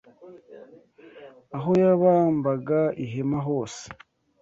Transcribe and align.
Aho 1.55 1.71
yabambaga 1.83 2.79
ihema 3.03 3.39
hose 3.47 3.83